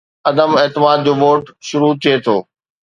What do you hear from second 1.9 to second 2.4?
ٿئي ٿو